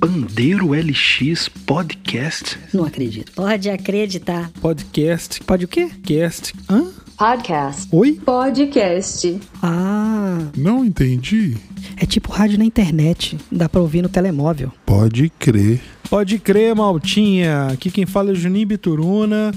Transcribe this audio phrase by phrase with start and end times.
[0.00, 2.56] Pandeiro LX Podcast?
[2.72, 3.32] Não acredito.
[3.32, 4.48] Pode acreditar.
[4.60, 5.40] Podcast.
[5.44, 5.90] Pode o quê?
[6.04, 6.54] Cast.
[6.70, 6.86] Hã?
[7.16, 7.88] Podcast.
[7.90, 8.12] Oi?
[8.24, 9.40] Podcast.
[9.60, 11.56] Ah, Não entendi.
[11.96, 13.36] é tipo rádio na internet.
[13.50, 14.72] Dá pra ouvir no telemóvel.
[14.86, 15.80] Pode crer.
[16.08, 17.66] Pode crer, Maltinha.
[17.72, 19.52] Aqui quem fala é Juninho Bituruna.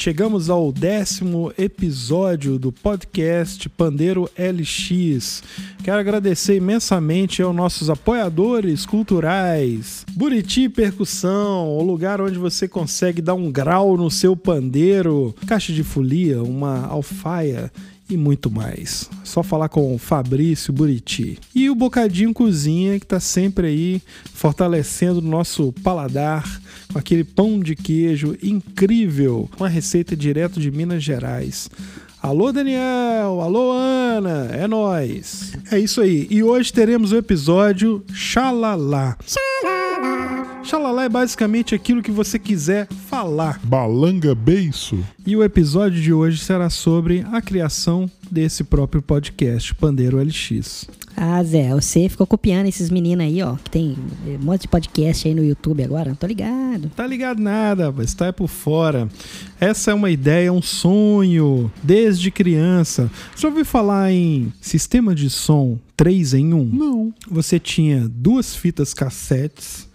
[0.00, 5.42] Chegamos ao décimo episódio do podcast Pandeiro LX.
[5.84, 10.06] Quero agradecer imensamente aos nossos apoiadores culturais.
[10.12, 15.34] Buriti Percussão, o lugar onde você consegue dar um grau no seu pandeiro.
[15.46, 17.70] Caixa de folia, uma alfaia
[18.10, 19.08] e muito mais.
[19.24, 21.38] Só falar com o Fabrício Buriti.
[21.54, 24.02] E o Bocadinho Cozinha, que está sempre aí
[24.34, 26.60] fortalecendo o nosso paladar
[26.92, 31.70] com aquele pão de queijo incrível, com a receita direto de Minas Gerais.
[32.22, 33.40] Alô, Daniel!
[33.40, 34.50] Alô, Ana!
[34.52, 35.52] É nós.
[35.70, 36.26] É isso aí.
[36.28, 39.16] E hoje teremos o episódio Xalala.
[39.26, 39.49] Xalala
[41.00, 43.60] é basicamente aquilo que você quiser falar.
[43.64, 44.98] Balanga beiço.
[45.26, 50.86] E o episódio de hoje será sobre a criação desse próprio podcast, Pandeiro LX.
[51.16, 53.56] Ah, Zé, você ficou copiando esses meninos aí, ó.
[53.56, 56.08] Que tem um monte de podcast aí no YouTube agora.
[56.08, 56.90] Não tô ligado.
[56.96, 59.08] Tá ligado nada, mas tá por fora.
[59.60, 63.10] Essa é uma ideia, um sonho, desde criança.
[63.36, 66.64] Já ouviu falar em sistema de som 3 em 1?
[66.64, 67.12] Não.
[67.30, 69.86] Você tinha duas fitas cassetes,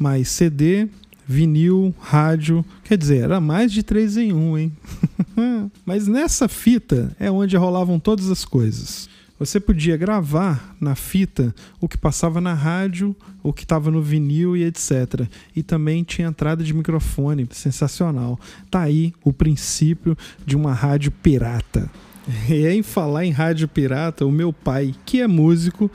[0.00, 0.88] mais CD,
[1.26, 2.64] vinil, rádio.
[2.82, 4.72] Quer dizer, era mais de 3 em 1, hein?
[5.86, 9.08] Mas nessa fita é onde rolavam todas as coisas.
[9.38, 14.56] Você podia gravar na fita o que passava na rádio, o que estava no vinil
[14.56, 15.26] e etc.
[15.54, 18.38] E também tinha entrada de microfone, sensacional.
[18.70, 21.90] Tá aí o princípio de uma rádio pirata.
[22.48, 25.90] E em falar em rádio pirata, o meu pai, que é músico,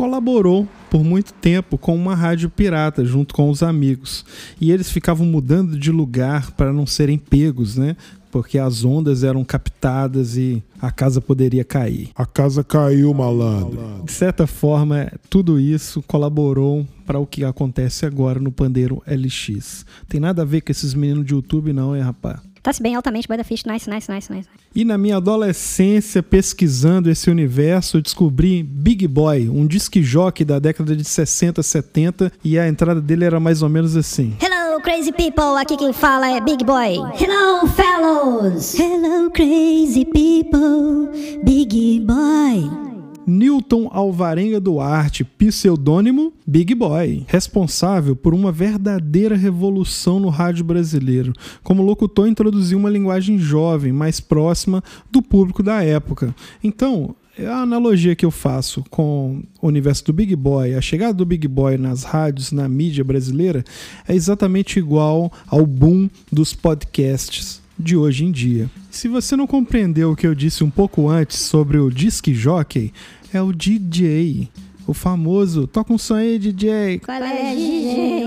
[0.00, 4.24] colaborou por muito tempo com uma rádio pirata junto com os amigos.
[4.58, 7.94] E eles ficavam mudando de lugar para não serem pegos, né?
[8.32, 12.08] Porque as ondas eram captadas e a casa poderia cair.
[12.14, 14.02] A casa caiu, malandro.
[14.02, 19.84] De certa forma, tudo isso colaborou para o que acontece agora no Pandeiro LX.
[20.08, 22.40] Tem nada a ver com esses meninos de YouTube, não, hein, rapaz?
[22.62, 23.64] Tá-se bem altamente, Boy da Fish.
[23.64, 24.48] Nice, nice, nice, nice.
[24.74, 30.58] E na minha adolescência, pesquisando esse universo, eu descobri Big Boy, um disc jockey da
[30.58, 34.36] década de 60, 70, e a entrada dele era mais ou menos assim.
[34.40, 35.56] Hello, crazy people.
[35.58, 36.96] Aqui quem fala é Big Boy.
[37.18, 38.74] Hello, fellows.
[38.78, 41.08] Hello, crazy people.
[41.42, 42.89] Big Boy.
[43.26, 51.32] Newton Alvarenga Duarte, pseudônimo Big Boy, responsável por uma verdadeira revolução no rádio brasileiro.
[51.62, 56.34] Como locutor, introduziu uma linguagem jovem, mais próxima do público da época.
[56.62, 61.24] Então, a analogia que eu faço com o universo do Big Boy, a chegada do
[61.24, 63.64] Big Boy nas rádios, na mídia brasileira,
[64.08, 68.70] é exatamente igual ao boom dos podcasts de hoje em dia.
[68.90, 72.92] Se você não compreendeu o que eu disse um pouco antes sobre o disc jockey,
[73.32, 74.48] é o DJ,
[74.86, 76.98] o famoso toca um som aí, DJ.
[76.98, 78.24] Qual é, DJ?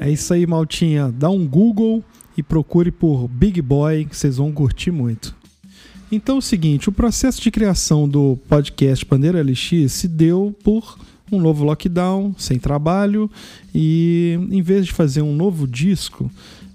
[0.00, 1.12] É isso aí, maltinha.
[1.12, 2.02] Dá um Google
[2.36, 5.36] e procure por Big Boy, que vocês vão curtir muito.
[6.12, 10.98] Então é o seguinte, o processo de criação do podcast Pandeira LX se deu por
[11.30, 13.30] um novo lockdown, sem trabalho,
[13.74, 16.30] e em vez de fazer um novo disco,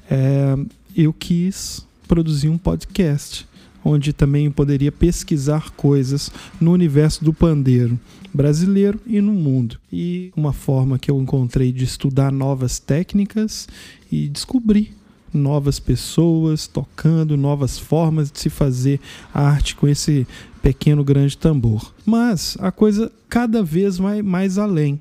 [0.09, 0.55] é,
[0.95, 3.47] eu quis produzir um podcast,
[3.83, 7.99] onde também poderia pesquisar coisas no universo do pandeiro
[8.33, 9.77] brasileiro e no mundo.
[9.91, 13.67] E uma forma que eu encontrei de estudar novas técnicas
[14.11, 14.93] e descobrir
[15.33, 18.99] novas pessoas tocando, novas formas de se fazer
[19.33, 20.27] arte com esse
[20.61, 21.93] pequeno grande tambor.
[22.05, 24.99] Mas a coisa cada vez vai mais além.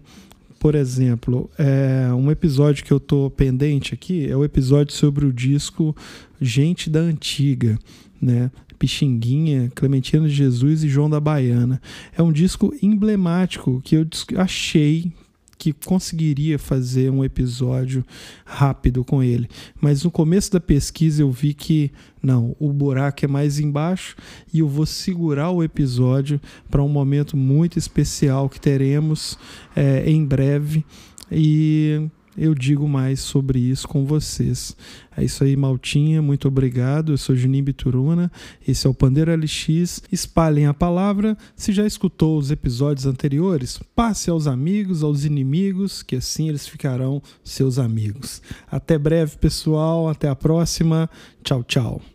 [0.65, 5.31] Por exemplo, é, um episódio que eu tô pendente aqui é o episódio sobre o
[5.31, 5.95] disco
[6.41, 7.79] Gente da Antiga,
[8.19, 8.51] né?
[8.79, 11.83] Pixinguinha, Clementina de Jesus e João da Baiana.
[12.17, 14.07] É um disco emblemático que eu
[14.39, 15.13] achei
[15.57, 18.05] que conseguiria fazer um episódio
[18.45, 19.49] rápido com ele.
[19.81, 21.91] Mas no começo da pesquisa eu vi que
[22.23, 24.17] não, o buraco é mais embaixo
[24.53, 26.41] e eu vou segurar o episódio
[26.71, 29.39] para um momento muito especial que teremos
[29.77, 30.85] é, em breve.
[31.31, 34.77] E eu digo mais sobre isso com vocês.
[35.17, 36.21] É isso aí, Maltinha.
[36.21, 37.13] Muito obrigado.
[37.13, 38.31] Eu sou Juninho Bituruna.
[38.67, 40.03] Esse é o Pandeiro LX.
[40.11, 41.37] Espalhem a palavra.
[41.55, 47.23] Se já escutou os episódios anteriores, passe aos amigos, aos inimigos, que assim eles ficarão
[47.45, 48.43] seus amigos.
[48.71, 50.09] Até breve, pessoal.
[50.09, 51.09] Até a próxima.
[51.43, 52.14] Tchau, tchau.